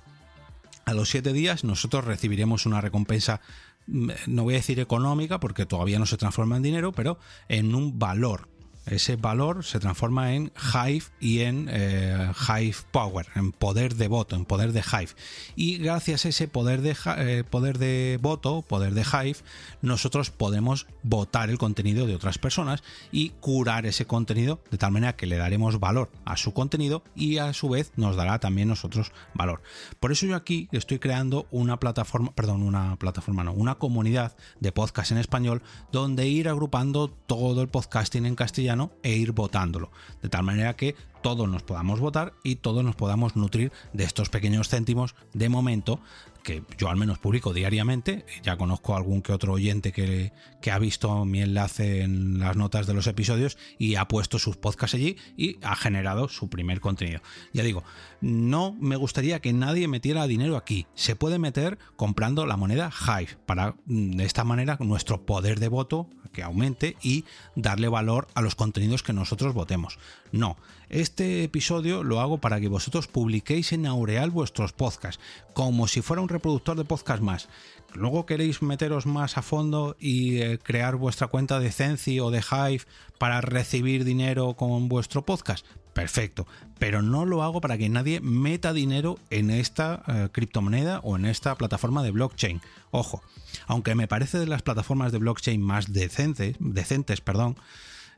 A 0.86 0.94
los 0.94 1.10
7 1.10 1.34
días 1.34 1.64
nosotros 1.64 2.06
recibiremos 2.06 2.66
una 2.66 2.80
recompensa 2.80 3.42
no 3.88 4.44
voy 4.44 4.56
a 4.56 4.58
decir 4.58 4.80
económica 4.80 5.40
porque 5.40 5.66
todavía 5.66 6.00
no 6.00 6.06
se 6.06 6.18
transforma 6.18 6.58
en 6.58 6.64
dinero, 6.64 6.92
pero 6.92 7.18
en 7.48 7.74
un 7.74 7.98
valor 7.98 8.50
ese 8.90 9.16
valor 9.16 9.64
se 9.64 9.80
transforma 9.80 10.34
en 10.34 10.52
Hive 10.74 11.06
y 11.20 11.40
en 11.42 11.68
eh, 11.70 12.32
Hive 12.48 12.78
Power, 12.92 13.28
en 13.36 13.52
poder 13.52 13.96
de 13.96 14.08
voto, 14.08 14.36
en 14.36 14.46
poder 14.46 14.72
de 14.72 14.82
Hive. 14.82 15.12
Y 15.56 15.78
gracias 15.78 16.26
a 16.26 16.30
ese 16.30 16.48
poder 16.48 16.82
de, 16.82 16.96
eh, 17.18 17.44
poder 17.50 17.78
de 17.78 18.18
voto, 18.22 18.62
poder 18.62 18.94
de 18.94 19.02
Hive, 19.02 19.38
nosotros 19.82 20.32
podemos 20.32 20.88
votar 21.04 21.50
el 21.50 21.58
contenido 21.58 22.08
de 22.08 22.16
otras 22.16 22.38
personas 22.38 22.84
y 23.12 23.30
curar 23.42 23.86
ese 23.86 24.06
contenido 24.06 24.62
de 24.72 24.78
tal 24.78 24.92
manera 24.92 25.16
que 25.16 25.28
le 25.28 25.38
daremos 25.38 25.80
valor 25.80 26.10
a 26.26 26.38
su 26.38 26.54
contenido 26.54 27.04
y 27.16 27.38
a 27.38 27.54
su 27.54 27.70
vez 27.70 27.92
nos 27.96 28.16
dará 28.16 28.40
también 28.40 28.68
nosotros 28.68 29.12
valor. 29.34 29.62
Por 30.00 30.12
eso 30.12 30.26
yo 30.26 30.36
aquí 30.36 30.70
estoy 30.72 31.00
creando 31.00 31.48
una 31.52 31.80
plataforma, 31.80 32.32
perdón, 32.34 32.64
una 32.64 32.96
plataforma, 32.98 33.44
no, 33.44 33.54
una 33.54 33.76
comunidad 33.76 34.36
de 34.60 34.72
podcast 34.72 35.12
en 35.12 35.18
español 35.18 35.62
donde 35.92 36.28
ir 36.28 36.50
agrupando 36.50 37.10
todo 37.10 37.62
el 37.62 37.68
podcasting 37.68 38.26
en 38.26 38.36
castellano 38.36 38.77
e 39.04 39.16
ir 39.16 39.32
votándolo. 39.32 39.92
De 40.22 40.30
tal 40.30 40.44
manera 40.44 40.76
que 40.76 40.96
todos 41.22 41.50
nos 41.50 41.64
podamos 41.64 42.00
votar 42.00 42.34
y 42.44 42.58
todos 42.58 42.84
nos 42.84 42.96
podamos 42.96 43.36
nutrir 43.36 43.72
de 43.94 44.04
estos 44.04 44.30
pequeños 44.30 44.70
céntimos 44.70 45.16
de 45.34 45.50
momento 45.50 46.00
que 46.48 46.64
yo 46.78 46.88
al 46.88 46.96
menos 46.96 47.20
publico 47.20 47.54
diariamente. 47.54 48.26
Ya 48.42 48.58
conozco 48.58 48.96
algún 48.96 49.22
que 49.22 49.34
otro 49.34 49.52
oyente 49.52 49.92
que, 49.92 50.32
que, 50.62 50.72
ha 50.72 50.80
visto 50.80 51.26
mi 51.26 51.42
enlace 51.42 52.04
en 52.04 52.40
las 52.40 52.56
notas 52.56 52.88
de 52.88 52.94
los 52.94 53.08
episodios 53.08 53.58
y 53.78 53.96
ha 53.96 54.08
puesto 54.08 54.40
sus 54.40 54.56
podcasts 54.56 54.96
allí 54.96 55.18
y 55.36 55.58
ha 55.62 55.76
generado 55.76 56.30
su 56.30 56.50
primer 56.50 56.80
contenido. 56.80 57.20
Ya 57.52 57.64
digo, 57.64 57.84
no 58.22 58.78
me 58.80 58.96
gustaría 58.96 59.42
que 59.42 59.52
nadie 59.52 59.90
metiera 59.90 60.26
dinero 60.26 60.56
aquí. 60.56 60.88
Se 60.96 61.18
puede 61.18 61.38
meter 61.38 61.78
comprando 61.98 62.46
la 62.46 62.56
moneda 62.56 62.92
Hive 62.92 63.38
para 63.46 63.76
mm, 63.86 64.12
de 64.12 64.24
esta 64.24 64.46
manera 64.46 64.78
nuestro 64.80 65.26
poder 65.26 65.60
de 65.60 65.68
voto 65.68 66.10
que 66.30 66.44
aumente 66.44 66.96
y 67.02 67.26
darle 67.56 67.88
valor 67.88 68.28
a 68.34 68.42
los 68.42 68.56
contenidos 68.56 69.04
que 69.04 69.14
nosotros 69.14 69.54
votemos. 69.54 70.00
No, 70.32 70.58
este 70.90 71.44
episodio 71.44 72.04
lo 72.04 72.20
hago 72.20 72.38
para 72.40 72.60
que 72.60 72.68
vosotros 72.68 73.08
publiquéis 73.08 73.72
en 73.72 73.86
Aureal 73.86 74.32
vuestros 74.32 74.74
podcasts, 74.74 75.22
como 75.54 75.88
si 75.88 76.02
fuera 76.02 76.22
un 76.22 76.30
reproductor 76.30 76.78
de 76.78 76.86
podcast 76.86 77.22
más. 77.22 77.50
Luego 77.94 78.26
queréis 78.26 78.62
meteros 78.62 79.06
más 79.06 79.38
a 79.38 79.42
fondo 79.42 79.96
y 80.00 80.42
eh, 80.42 80.60
crear 80.60 80.96
vuestra 80.98 81.28
cuenta 81.28 81.60
de 81.60 81.72
Cenci 81.72 82.20
o 82.20 82.32
de 82.32 82.40
Hive 82.40 82.84
para 83.18 83.42
recibir 83.42 84.04
dinero 84.04 84.54
con 84.56 84.90
vuestro 84.90 85.26
podcast. 85.26 85.66
Perfecto, 85.98 86.46
pero 86.78 87.02
no 87.02 87.26
lo 87.26 87.42
hago 87.42 87.60
para 87.60 87.76
que 87.76 87.90
nadie 87.90 88.22
meta 88.22 88.72
dinero 88.72 89.18
en 89.32 89.50
esta 89.50 90.04
eh, 90.08 90.30
criptomoneda 90.32 91.00
o 91.00 91.16
en 91.16 91.26
esta 91.26 91.56
plataforma 91.56 92.04
de 92.04 92.12
blockchain. 92.12 92.62
Ojo, 92.92 93.24
aunque 93.66 93.96
me 93.96 94.08
parece 94.08 94.38
de 94.38 94.46
las 94.46 94.62
plataformas 94.62 95.12
de 95.12 95.18
blockchain 95.18 95.60
más 95.60 95.92
decentes, 95.92 96.56
decentes, 96.60 97.20
perdón, 97.20 97.58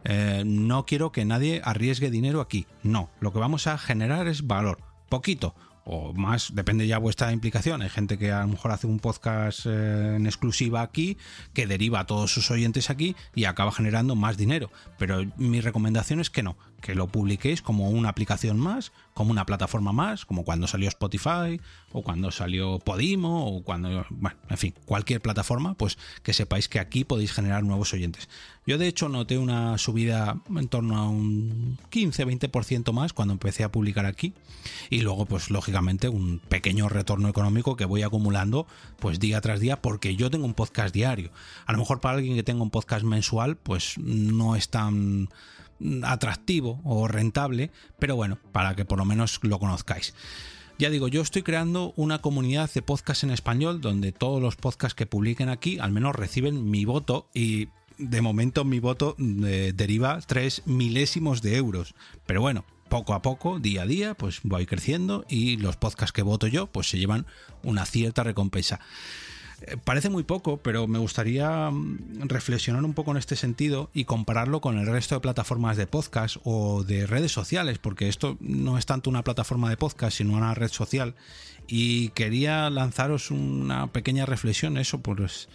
eh, 0.03 0.43
no 0.45 0.85
quiero 0.85 1.13
que 1.13 1.23
nadie 1.23 1.61
arriesgue 1.63 2.11
dinero 2.11 2.41
aquí. 2.41 2.67
No, 2.83 3.09
lo 3.21 3.31
que 3.31 3.39
vamos 3.39 3.65
a 3.65 3.77
generar 3.77 4.27
es 4.27 4.45
valor. 4.45 4.79
Poquito, 5.07 5.55
o 5.91 6.13
más, 6.13 6.53
depende 6.53 6.85
ya 6.85 6.99
vuestra 6.99 7.31
implicación. 7.31 7.81
Hay 7.81 7.89
gente 7.89 8.19
que 8.19 8.31
a 8.31 8.41
lo 8.41 8.49
mejor 8.49 8.71
hace 8.71 8.85
un 8.85 8.99
podcast 8.99 9.65
eh, 9.65 10.17
en 10.17 10.27
exclusiva 10.27 10.83
aquí, 10.83 11.17
que 11.53 11.65
deriva 11.65 12.01
a 12.01 12.05
todos 12.05 12.31
sus 12.31 12.51
oyentes 12.51 12.91
aquí 12.91 13.15
y 13.33 13.45
acaba 13.45 13.71
generando 13.71 14.15
más 14.15 14.37
dinero. 14.37 14.69
Pero 14.99 15.25
mi 15.37 15.61
recomendación 15.61 16.19
es 16.19 16.29
que 16.29 16.43
no, 16.43 16.57
que 16.79 16.93
lo 16.93 17.07
publiquéis 17.07 17.63
como 17.63 17.89
una 17.89 18.09
aplicación 18.09 18.59
más, 18.59 18.91
como 19.15 19.31
una 19.31 19.47
plataforma 19.47 19.91
más, 19.91 20.25
como 20.25 20.43
cuando 20.43 20.67
salió 20.67 20.87
Spotify 20.89 21.59
o 21.91 22.03
cuando 22.03 22.29
salió 22.29 22.77
Podimo 22.77 23.47
o 23.47 23.63
cuando, 23.63 24.05
bueno, 24.11 24.37
en 24.47 24.57
fin, 24.57 24.75
cualquier 24.85 25.21
plataforma, 25.21 25.73
pues 25.73 25.97
que 26.21 26.33
sepáis 26.33 26.69
que 26.69 26.79
aquí 26.79 27.03
podéis 27.03 27.33
generar 27.33 27.63
nuevos 27.63 27.93
oyentes. 27.93 28.29
Yo 28.69 28.77
de 28.77 28.87
hecho 28.87 29.09
noté 29.09 29.39
una 29.39 29.79
subida 29.79 30.39
en 30.55 30.67
torno 30.67 30.95
a 30.95 31.09
un 31.09 31.79
15-20% 31.89 32.93
más 32.93 33.13
cuando 33.13 33.31
empecé 33.31 33.63
a 33.63 33.71
publicar 33.71 34.05
aquí 34.05 34.35
y 34.91 35.01
luego 35.01 35.25
pues 35.25 35.49
lógicamente 35.49 36.07
un 36.07 36.37
pequeño 36.37 36.87
retorno 36.87 37.29
económico 37.29 37.75
que 37.75 37.85
voy 37.85 38.03
acumulando 38.03 38.67
pues 38.99 39.19
día 39.19 39.41
tras 39.41 39.59
día 39.59 39.81
porque 39.81 40.15
yo 40.15 40.29
tengo 40.29 40.45
un 40.45 40.53
podcast 40.53 40.93
diario. 40.93 41.31
A 41.65 41.71
lo 41.71 41.79
mejor 41.79 41.99
para 41.99 42.17
alguien 42.17 42.35
que 42.35 42.43
tenga 42.43 42.61
un 42.61 42.69
podcast 42.69 43.03
mensual 43.03 43.57
pues 43.57 43.97
no 43.97 44.55
es 44.55 44.69
tan 44.69 45.29
atractivo 46.03 46.79
o 46.83 47.07
rentable, 47.07 47.71
pero 47.97 48.15
bueno, 48.15 48.37
para 48.51 48.75
que 48.75 48.85
por 48.85 48.99
lo 48.99 49.05
menos 49.05 49.39
lo 49.41 49.57
conozcáis. 49.57 50.13
Ya 50.77 50.91
digo, 50.91 51.07
yo 51.07 51.23
estoy 51.23 51.41
creando 51.41 51.91
una 51.95 52.19
comunidad 52.19 52.71
de 52.71 52.83
podcast 52.83 53.23
en 53.23 53.31
español 53.31 53.81
donde 53.81 54.11
todos 54.11 54.39
los 54.39 54.57
podcasts 54.57 54.93
que 54.93 55.07
publiquen 55.07 55.49
aquí 55.49 55.79
al 55.79 55.91
menos 55.91 56.15
reciben 56.15 56.69
mi 56.69 56.85
voto 56.85 57.29
y 57.33 57.69
de 57.99 58.21
momento 58.21 58.65
mi 58.65 58.79
voto 58.79 59.15
eh, 59.19 59.73
deriva 59.75 60.19
tres 60.25 60.63
milésimos 60.65 61.41
de 61.41 61.57
euros. 61.57 61.93
Pero 62.25 62.41
bueno, 62.41 62.65
poco 62.89 63.13
a 63.13 63.21
poco, 63.21 63.59
día 63.59 63.83
a 63.83 63.85
día, 63.85 64.13
pues 64.15 64.39
voy 64.43 64.65
creciendo 64.65 65.25
y 65.29 65.57
los 65.57 65.77
podcasts 65.77 66.13
que 66.13 66.23
voto 66.23 66.47
yo 66.47 66.67
pues 66.67 66.89
se 66.89 66.97
llevan 66.97 67.25
una 67.63 67.85
cierta 67.85 68.23
recompensa. 68.23 68.79
Eh, 69.61 69.77
parece 69.83 70.09
muy 70.09 70.23
poco, 70.23 70.57
pero 70.57 70.87
me 70.87 70.99
gustaría 70.99 71.69
mm, 71.69 72.27
reflexionar 72.27 72.83
un 72.83 72.93
poco 72.93 73.11
en 73.11 73.17
este 73.17 73.35
sentido 73.35 73.89
y 73.93 74.05
compararlo 74.05 74.61
con 74.61 74.77
el 74.77 74.87
resto 74.87 75.15
de 75.15 75.21
plataformas 75.21 75.77
de 75.77 75.87
podcast 75.87 76.37
o 76.43 76.83
de 76.83 77.07
redes 77.07 77.31
sociales, 77.31 77.77
porque 77.79 78.07
esto 78.07 78.37
no 78.39 78.77
es 78.77 78.85
tanto 78.85 79.09
una 79.09 79.23
plataforma 79.23 79.69
de 79.69 79.77
podcast, 79.77 80.17
sino 80.17 80.37
una 80.37 80.53
red 80.53 80.69
social. 80.69 81.15
Y 81.67 82.09
quería 82.09 82.69
lanzaros 82.69 83.29
una 83.29 83.87
pequeña 83.91 84.25
reflexión, 84.25 84.77
eso, 84.77 85.01
pues, 85.01 85.49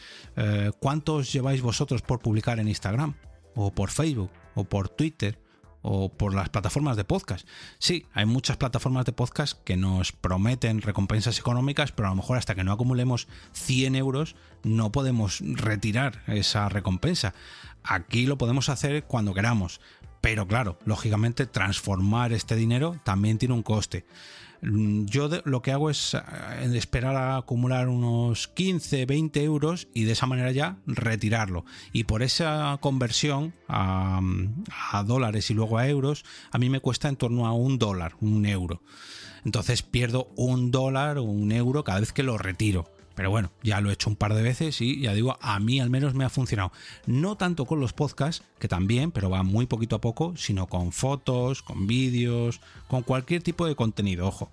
¿cuántos 0.79 1.33
lleváis 1.33 1.61
vosotros 1.61 2.03
por 2.03 2.21
publicar 2.21 2.61
en 2.61 2.69
Instagram? 2.69 3.15
¿O 3.57 3.73
por 3.73 3.91
Facebook? 3.91 4.31
¿O 4.55 4.63
por 4.63 4.89
Twitter? 4.89 5.44
O 5.87 6.09
por 6.09 6.35
las 6.35 6.49
plataformas 6.49 6.97
de 6.97 7.05
podcast. 7.05 7.47
Sí, 7.79 8.07
hay 8.15 8.25
muchas 8.25 8.57
plataformas 8.57 9.05
de 9.05 9.13
podcast 9.13 9.63
que 9.65 9.77
nos 9.77 10.13
prometen 10.13 10.81
recompensas 10.81 11.39
económicas, 11.39 11.93
pero 11.93 12.09
a 12.09 12.11
lo 12.11 12.17
mejor 12.17 12.39
hasta 12.39 12.55
que 12.55 12.65
no 12.65 12.73
acumulemos 12.73 13.29
100 13.53 13.95
euros 13.95 14.35
no 14.63 14.91
podemos 14.91 15.41
retirar 15.43 16.23
esa 16.27 16.71
recompensa. 16.71 17.35
Aquí 17.83 18.25
lo 18.25 18.39
podemos 18.39 18.71
hacer 18.71 19.05
cuando 19.05 19.35
queramos, 19.35 19.83
pero 20.23 20.49
claro, 20.49 20.79
lógicamente 20.87 21.45
transformar 21.45 22.33
este 22.33 22.57
dinero 22.57 22.99
también 23.05 23.37
tiene 23.37 23.53
un 23.53 23.63
coste. 23.63 24.07
Mm, 24.65 25.05
yo 25.07 25.29
lo 25.45 25.63
que 25.63 25.73
hago 25.73 25.91
es 25.91 26.15
eh, 26.15 26.21
esperar 26.75 27.17
a 27.17 27.37
acumular 27.37 27.89
unos 27.89 28.49
15, 28.49 29.05
20 29.05 29.45
euros 29.45 29.89
y 29.93 30.05
de 30.05 30.13
esa 30.13 30.27
manera 30.27 30.51
ya 30.53 30.79
retirarlo. 30.87 31.65
Y 31.93 32.05
por 32.05 32.23
esa 32.23 32.79
conversión 32.81 33.55
a, 33.69 34.21
a 34.93 35.03
dólares 35.05 35.51
y 35.51 35.55
luego 35.55 35.79
a 35.79 35.89
euros, 35.89 36.25
a 36.51 36.59
mí 36.59 36.71
me 36.71 36.81
cuesta 36.81 37.09
en 37.09 37.17
torno 37.17 37.47
a 37.47 37.53
un 37.53 37.79
dólar, 37.79 38.15
un 38.21 38.47
euro. 38.47 38.83
Entonces 39.45 39.83
pierdo 39.83 40.29
un 40.37 40.71
dólar 40.71 41.19
o 41.19 41.25
un 41.25 41.53
euro 41.53 41.85
cada 41.85 42.01
vez 42.01 42.13
que 42.13 42.23
lo 42.23 42.39
retiro. 42.39 42.94
Pero 43.15 43.31
bueno, 43.31 43.51
ya 43.63 43.81
lo 43.81 43.91
he 43.91 43.93
hecho 43.93 44.11
un 44.11 44.17
par 44.17 44.35
de 44.35 44.43
veces 44.43 44.81
y 44.81 45.01
ya 45.01 45.15
digo, 45.15 45.39
a 45.41 45.61
mí 45.61 45.81
al 45.81 45.91
menos 45.91 46.15
me 46.15 46.25
ha 46.25 46.31
funcionado. 46.31 46.73
No 47.07 47.37
tanto 47.37 47.65
con 47.65 47.81
los 47.81 47.93
podcasts, 47.93 48.45
que 48.59 48.69
también, 48.69 49.11
pero 49.11 49.31
va 49.31 49.43
muy 49.43 49.67
poquito 49.67 49.97
a 49.97 50.01
poco, 50.01 50.35
sino 50.37 50.67
con 50.67 50.93
fotos, 50.93 51.63
con 51.63 51.87
vídeos, 51.87 52.61
con 52.89 53.03
cualquier 53.03 53.43
tipo 53.43 53.67
de 53.67 53.77
contenido, 53.77 54.27
ojo. 54.27 54.51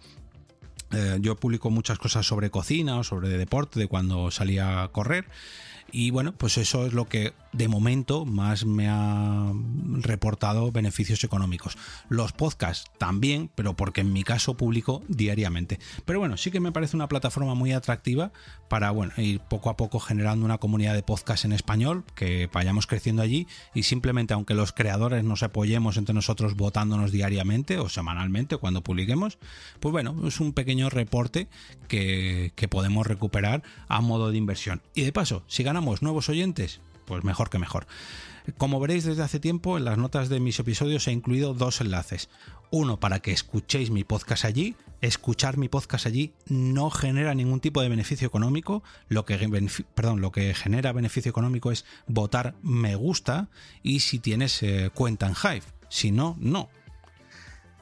Eh, 0.94 1.20
yo 1.22 1.38
publico 1.38 1.70
muchas 1.70 1.98
cosas 1.98 2.26
sobre 2.26 2.50
cocina 2.52 2.98
o 2.98 3.04
sobre 3.04 3.30
deporte 3.30 3.80
de 3.80 3.88
cuando 3.88 4.30
salía 4.30 4.84
a 4.84 4.90
correr 4.90 5.26
y 5.92 6.12
bueno, 6.12 6.34
pues 6.34 6.58
eso 6.58 6.86
es 6.86 6.94
lo 6.94 7.06
que 7.06 7.34
de 7.54 7.68
momento 7.68 8.26
más 8.26 8.66
me 8.66 8.88
ha 8.88 9.52
reportado 10.00 10.72
beneficios 10.72 11.24
económicos. 11.24 11.78
Los 12.08 12.32
podcasts 12.32 12.90
también, 12.98 13.50
pero 13.56 13.76
porque 13.76 14.02
en 14.02 14.14
mi 14.14 14.24
caso 14.24 14.56
publico 14.56 15.04
diariamente. 15.08 15.80
Pero 16.06 16.20
bueno, 16.20 16.38
sí 16.38 16.50
que 16.52 16.62
me 16.62 16.72
parece 16.72 16.96
una 16.96 17.10
plataforma 17.10 17.54
muy 17.54 17.74
atractiva 17.74 18.32
para 18.70 18.92
bueno, 18.92 19.12
ir 19.18 19.42
poco 19.42 19.70
a 19.70 19.76
poco 19.76 20.00
generando 20.00 20.46
una 20.46 20.60
comunidad 20.60 20.94
de 20.94 21.04
podcasts 21.04 21.44
en 21.44 21.52
español, 21.52 22.06
que 22.16 22.50
vayamos 22.54 22.88
creciendo 22.88 23.22
allí 23.22 23.48
y 23.74 23.84
simplemente 23.84 24.34
aunque 24.34 24.54
los 24.54 24.72
creadores 24.72 25.26
nos 25.26 25.44
apoyemos 25.44 25.98
entre 25.98 26.16
nosotros 26.16 26.56
votándonos 26.56 27.12
diariamente 27.12 27.80
o 27.80 27.90
semanalmente 27.90 28.56
cuando 28.58 28.82
publiquemos, 28.82 29.40
pues 29.82 29.92
bueno, 29.92 30.16
es 30.26 30.40
un 30.40 30.54
pequeño 30.54 30.90
reporte 30.90 31.50
que, 31.90 32.54
que 32.56 32.70
podemos 32.70 33.06
recuperar 33.08 33.64
a 33.90 34.00
modo 34.00 34.32
de 34.32 34.38
inversión. 34.38 34.82
Y 34.96 35.04
de 35.04 35.12
paso, 35.12 35.44
si 35.48 35.64
ganamos 35.64 35.81
nuevos 36.02 36.30
oyentes, 36.30 36.82
pues 37.06 37.24
mejor 37.24 37.50
que 37.50 37.60
mejor. 37.60 37.88
Como 38.58 38.80
veréis 38.80 39.04
desde 39.04 39.24
hace 39.24 39.40
tiempo, 39.40 39.78
en 39.78 39.86
las 39.86 39.98
notas 39.98 40.30
de 40.30 40.40
mis 40.40 40.60
episodios 40.60 41.08
he 41.08 41.12
incluido 41.12 41.54
dos 41.54 41.82
enlaces. 41.82 42.30
Uno 42.72 43.00
para 43.00 43.20
que 43.20 43.32
escuchéis 43.32 43.92
mi 43.92 44.04
podcast 44.04 44.46
allí. 44.46 44.76
Escuchar 45.02 45.58
mi 45.58 45.68
podcast 45.68 46.06
allí 46.06 46.34
no 46.48 46.90
genera 46.90 47.34
ningún 47.34 47.60
tipo 47.60 47.82
de 47.82 47.90
beneficio 47.90 48.28
económico. 48.28 48.84
Lo 49.10 49.26
que, 49.26 49.38
perdón, 49.94 50.22
lo 50.22 50.32
que 50.32 50.54
genera 50.54 50.94
beneficio 50.94 51.30
económico 51.30 51.72
es 51.72 51.86
votar 52.08 52.56
me 52.62 52.96
gusta 52.96 53.50
y 53.84 54.00
si 54.00 54.20
tienes 54.20 54.64
eh, 54.64 54.90
cuenta 54.94 55.28
en 55.28 55.34
Hive. 55.34 55.66
Si 55.90 56.12
no, 56.12 56.38
no. 56.40 56.70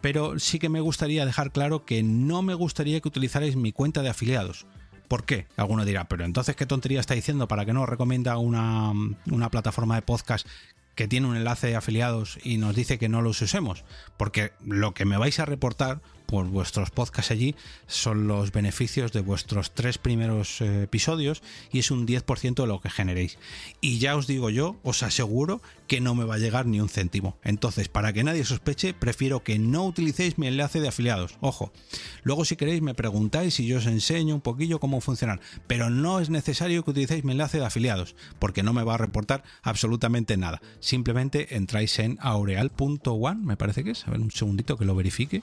Pero 0.01 0.39
sí 0.39 0.59
que 0.59 0.69
me 0.69 0.81
gustaría 0.81 1.25
dejar 1.25 1.51
claro 1.51 1.85
que 1.85 2.03
no 2.03 2.41
me 2.41 2.53
gustaría 2.53 2.99
que 3.01 3.07
utilizarais 3.07 3.55
mi 3.55 3.71
cuenta 3.71 4.01
de 4.01 4.09
afiliados. 4.09 4.65
¿Por 5.09 5.25
qué? 5.25 5.47
Alguno 5.57 5.85
dirá, 5.85 6.07
pero 6.07 6.23
entonces 6.23 6.55
qué 6.55 6.67
tontería 6.67 6.99
está 6.99 7.15
diciendo 7.15 7.47
para 7.47 7.65
que 7.65 7.73
nos 7.73 7.89
recomienda 7.89 8.37
una, 8.37 8.93
una 9.25 9.49
plataforma 9.49 9.95
de 9.95 10.03
podcast 10.03 10.47
que 10.93 11.07
tiene 11.07 11.27
un 11.27 11.35
enlace 11.35 11.67
de 11.67 11.75
afiliados 11.75 12.37
y 12.43 12.57
nos 12.57 12.75
dice 12.75 12.99
que 12.99 13.09
no 13.09 13.23
los 13.23 13.41
usemos, 13.41 13.83
porque 14.17 14.51
lo 14.63 14.93
que 14.93 15.05
me 15.05 15.17
vais 15.17 15.39
a 15.39 15.45
reportar 15.45 16.01
por 16.29 16.45
vuestros 16.45 16.91
podcasts 16.91 17.31
allí 17.31 17.55
son 17.87 18.27
los 18.27 18.51
beneficios 18.51 19.11
de 19.11 19.21
vuestros 19.21 19.71
tres 19.73 19.97
primeros 19.97 20.61
eh, 20.61 20.83
episodios 20.83 21.41
y 21.71 21.79
es 21.79 21.89
un 21.89 22.05
10% 22.05 22.53
de 22.53 22.67
lo 22.67 22.79
que 22.81 22.91
generéis. 22.91 23.39
Y 23.81 23.97
ya 23.97 24.15
os 24.15 24.27
digo 24.27 24.51
yo, 24.51 24.77
os 24.83 25.01
aseguro 25.01 25.59
que 25.87 26.01
no 26.01 26.13
me 26.13 26.25
va 26.25 26.35
a 26.35 26.37
llegar 26.37 26.67
ni 26.67 26.79
un 26.81 26.87
céntimo. 26.87 27.39
Entonces, 27.43 27.89
para 27.89 28.13
que 28.13 28.23
nadie 28.23 28.45
sospeche, 28.45 28.93
prefiero 28.93 29.43
que 29.43 29.57
no 29.57 29.85
utilicéis 29.85 30.37
mi 30.37 30.45
enlace 30.45 30.79
de 30.79 30.89
afiliados. 30.89 31.35
Ojo, 31.41 31.73
luego 32.21 32.45
si 32.45 32.55
queréis 32.55 32.83
me 32.83 32.93
preguntáis 32.93 33.59
y 33.59 33.65
yo 33.65 33.79
os 33.79 33.87
enseño 33.87 34.35
un 34.35 34.41
poquillo 34.41 34.79
cómo 34.79 35.01
funcionan, 35.01 35.41
pero 35.65 35.89
no 35.89 36.19
es 36.19 36.29
necesario 36.29 36.83
que 36.83 36.91
utilicéis 36.91 37.23
mi 37.23 37.31
enlace 37.31 37.57
de 37.57 37.65
afiliados, 37.65 38.15
porque 38.37 38.61
no 38.61 38.71
me 38.71 38.83
va 38.83 38.93
a 38.93 38.97
reportar 38.97 39.43
absolutamente 39.63 40.37
nada. 40.37 40.61
Simplemente 40.79 41.55
entráis 41.55 41.97
en 41.97 42.19
aureal.one, 42.21 43.43
me 43.43 43.57
parece 43.57 43.83
que 43.83 43.91
es, 43.91 44.07
a 44.07 44.11
ver 44.11 44.19
un 44.19 44.29
segundito 44.29 44.77
que 44.77 44.85
lo 44.85 44.93
verifique 44.93 45.41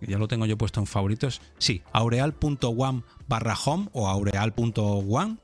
ya 0.00 0.18
lo 0.18 0.28
tengo 0.28 0.46
yo 0.46 0.58
puesto 0.58 0.80
en 0.80 0.86
favoritos. 0.86 1.40
Sí, 1.58 1.82
aureal.one 1.92 3.02
barra 3.28 3.56
home 3.56 3.88
o 3.92 4.08
aureal.one 4.08 5.36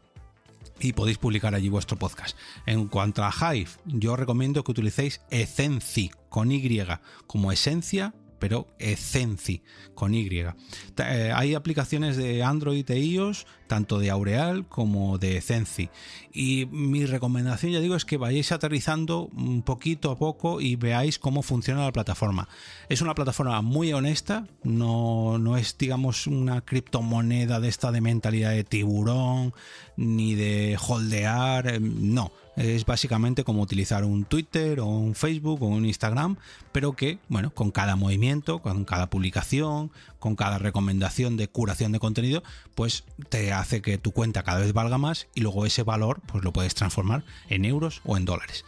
y 0.80 0.92
podéis 0.92 1.18
publicar 1.18 1.54
allí 1.54 1.68
vuestro 1.68 1.98
podcast. 1.98 2.36
En 2.66 2.88
cuanto 2.88 3.22
a 3.24 3.32
Hive, 3.32 3.70
yo 3.84 4.16
recomiendo 4.16 4.64
que 4.64 4.72
utilicéis 4.72 5.20
Ecenci 5.30 6.10
con 6.28 6.50
Y 6.52 6.80
como 7.26 7.52
esencia 7.52 8.14
pero 8.40 8.66
Ecenci 8.80 9.62
con 9.94 10.14
Y. 10.14 10.28
Eh, 10.30 11.32
hay 11.34 11.54
aplicaciones 11.54 12.16
de 12.16 12.42
Android 12.42 12.90
e 12.90 12.98
iOS, 12.98 13.46
tanto 13.68 13.98
de 13.98 14.10
Aureal 14.10 14.66
como 14.66 15.18
de 15.18 15.36
Ecenci. 15.36 15.90
Y 16.32 16.66
mi 16.72 17.06
recomendación, 17.06 17.72
ya 17.72 17.80
digo, 17.80 17.94
es 17.94 18.04
que 18.04 18.16
vayáis 18.16 18.50
aterrizando 18.50 19.30
un 19.36 19.62
poquito 19.62 20.10
a 20.10 20.18
poco 20.18 20.60
y 20.60 20.76
veáis 20.76 21.18
cómo 21.18 21.42
funciona 21.42 21.84
la 21.84 21.92
plataforma. 21.92 22.48
Es 22.88 23.02
una 23.02 23.14
plataforma 23.14 23.60
muy 23.62 23.92
honesta, 23.92 24.48
no, 24.64 25.38
no 25.38 25.56
es, 25.56 25.76
digamos, 25.78 26.26
una 26.26 26.62
criptomoneda 26.62 27.60
de 27.60 27.68
esta 27.68 27.92
de 27.92 28.00
mentalidad 28.00 28.50
de 28.50 28.64
tiburón, 28.64 29.52
ni 29.96 30.34
de 30.34 30.78
holdear, 30.80 31.66
eh, 31.68 31.78
no 31.80 32.32
es 32.60 32.84
básicamente 32.84 33.42
como 33.42 33.62
utilizar 33.62 34.04
un 34.04 34.24
Twitter 34.24 34.80
o 34.80 34.86
un 34.86 35.14
Facebook 35.14 35.62
o 35.62 35.66
un 35.66 35.86
Instagram, 35.86 36.36
pero 36.72 36.92
que, 36.92 37.18
bueno, 37.28 37.50
con 37.54 37.70
cada 37.70 37.96
movimiento, 37.96 38.60
con 38.60 38.84
cada 38.84 39.08
publicación, 39.08 39.90
con 40.18 40.36
cada 40.36 40.58
recomendación 40.58 41.36
de 41.38 41.48
curación 41.48 41.92
de 41.92 42.00
contenido, 42.00 42.42
pues 42.74 43.04
te 43.30 43.52
hace 43.52 43.80
que 43.80 43.96
tu 43.96 44.12
cuenta 44.12 44.42
cada 44.42 44.60
vez 44.60 44.74
valga 44.74 44.98
más 44.98 45.26
y 45.34 45.40
luego 45.40 45.64
ese 45.64 45.82
valor 45.82 46.20
pues 46.26 46.44
lo 46.44 46.52
puedes 46.52 46.74
transformar 46.74 47.24
en 47.48 47.64
euros 47.64 48.02
o 48.04 48.18
en 48.18 48.26
dólares. 48.26 48.64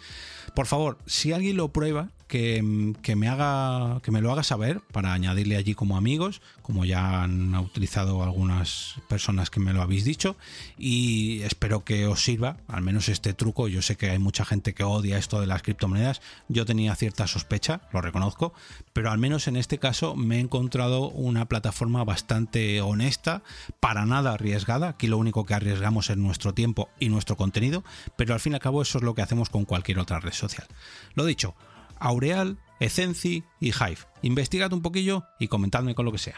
Por 0.55 0.67
favor, 0.67 0.99
si 1.07 1.33
alguien 1.33 1.57
lo 1.57 1.69
prueba, 1.69 2.09
que, 2.33 3.15
me 3.15 3.29
haga, 3.29 4.01
que 4.01 4.11
me 4.11 4.23
lo 4.23 4.33
haga 4.33 4.43
saber 4.43 4.81
para 4.91 5.13
añadirle 5.13 5.57
allí 5.57 5.75
como 5.75 5.99
amigos, 5.99 6.41
como 6.63 6.87
ya 6.87 7.23
han 7.23 7.55
utilizado 7.57 8.23
algunas 8.23 8.95
personas 9.07 9.51
que 9.51 9.61
me 9.61 9.75
lo 9.75 9.83
habéis 9.83 10.07
dicho. 10.07 10.37
Y 10.79 11.43
espero 11.43 11.85
que 11.85 12.07
os 12.07 12.25
sirva, 12.25 12.57
al 12.69 12.81
menos 12.81 13.11
este 13.11 13.35
truco. 13.35 13.69
Yo 13.69 13.83
sé 13.83 13.97
que 13.97 14.09
hay 14.09 14.19
mucha 14.19 14.47
gente 14.47 14.73
que 14.73 14.83
odia 14.83 15.19
esto 15.19 15.43
de 15.43 15.47
las 15.47 15.61
criptomonedas. 15.61 16.23
Yo 16.49 16.65
tenía 16.65 16.95
cierta 16.97 17.27
sospecha, 17.27 17.83
lo 17.93 18.01
reconozco, 18.01 18.55
pero 18.95 19.11
al 19.11 19.19
menos 19.19 19.47
en 19.47 19.57
este 19.57 19.77
caso 19.79 20.17
me 20.17 20.39
he 20.39 20.41
encontrado 20.41 21.11
una 21.11 21.49
plataforma 21.49 22.03
bastante 22.03 22.81
honesta, 22.81 23.43
para 23.79 24.07
nada 24.07 24.33
arriesgada. 24.33 24.89
Aquí 24.89 25.07
lo 25.07 25.19
único 25.19 25.45
que 25.45 25.53
arriesgamos 25.53 26.09
es 26.09 26.17
nuestro 26.17 26.55
tiempo 26.55 26.89
y 26.99 27.11
nuestro 27.11 27.37
contenido, 27.37 27.85
pero 28.17 28.33
al 28.33 28.41
fin 28.41 28.53
y 28.53 28.55
al 28.55 28.63
cabo 28.63 28.81
eso 28.81 28.97
es 28.97 29.05
lo 29.05 29.15
que 29.15 29.21
hacemos 29.21 29.51
con 29.51 29.67
cualquier 29.67 29.99
otra 29.99 30.19
red 30.19 30.33
social. 30.33 30.67
Lo 31.15 31.27
dicho, 31.27 31.55
Aureal, 32.03 32.59
Ecenci 32.81 33.45
y 33.61 33.69
Hive. 33.69 33.99
Investigad 34.23 34.73
un 34.73 34.83
poquillo 34.83 35.25
y 35.39 35.49
comentadme 35.49 35.95
con 35.95 36.05
lo 36.05 36.13
que 36.13 36.19
sea. 36.19 36.37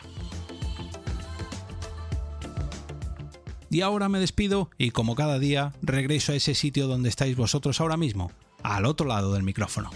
Y 3.70 3.80
ahora 3.80 4.08
me 4.08 4.20
despido 4.20 4.70
y 4.78 4.90
como 4.90 5.16
cada 5.16 5.38
día 5.38 5.72
regreso 5.82 6.32
a 6.32 6.36
ese 6.36 6.54
sitio 6.54 6.86
donde 6.86 7.08
estáis 7.08 7.34
vosotros 7.34 7.80
ahora 7.80 7.96
mismo, 7.96 8.30
al 8.62 8.86
otro 8.86 9.06
lado 9.06 9.32
del 9.32 9.42
micrófono. 9.42 9.90